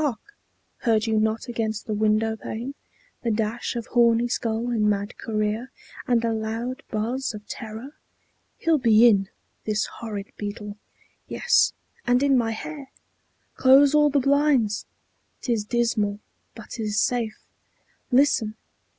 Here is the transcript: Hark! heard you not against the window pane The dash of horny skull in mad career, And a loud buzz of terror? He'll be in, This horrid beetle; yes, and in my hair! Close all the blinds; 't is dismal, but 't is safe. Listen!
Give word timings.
Hark! 0.00 0.34
heard 0.78 1.04
you 1.06 1.20
not 1.20 1.48
against 1.48 1.84
the 1.84 1.92
window 1.92 2.34
pane 2.34 2.72
The 3.22 3.30
dash 3.30 3.76
of 3.76 3.88
horny 3.88 4.26
skull 4.26 4.70
in 4.70 4.88
mad 4.88 5.18
career, 5.18 5.70
And 6.06 6.24
a 6.24 6.32
loud 6.32 6.82
buzz 6.88 7.34
of 7.34 7.46
terror? 7.46 7.94
He'll 8.56 8.78
be 8.78 9.06
in, 9.06 9.28
This 9.64 9.84
horrid 9.84 10.32
beetle; 10.38 10.78
yes, 11.28 11.74
and 12.06 12.22
in 12.22 12.38
my 12.38 12.52
hair! 12.52 12.90
Close 13.56 13.94
all 13.94 14.08
the 14.08 14.18
blinds; 14.18 14.86
't 15.42 15.52
is 15.52 15.64
dismal, 15.66 16.20
but 16.54 16.70
't 16.72 16.82
is 16.84 16.98
safe. 16.98 17.36
Listen! 18.10 18.56